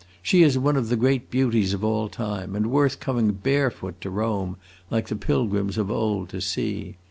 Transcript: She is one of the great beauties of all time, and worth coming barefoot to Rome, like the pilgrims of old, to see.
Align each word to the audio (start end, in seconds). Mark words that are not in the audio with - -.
She 0.23 0.41
is 0.41 0.57
one 0.57 0.77
of 0.77 0.89
the 0.89 0.95
great 0.95 1.29
beauties 1.29 1.75
of 1.75 1.83
all 1.83 2.09
time, 2.09 2.55
and 2.55 2.71
worth 2.71 2.99
coming 2.99 3.33
barefoot 3.33 4.01
to 4.01 4.09
Rome, 4.09 4.57
like 4.89 5.09
the 5.09 5.15
pilgrims 5.15 5.77
of 5.77 5.91
old, 5.91 6.29
to 6.29 6.41
see. 6.41 6.97